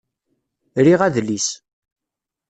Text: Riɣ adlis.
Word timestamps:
Riɣ 0.85 0.99
adlis. 1.07 1.47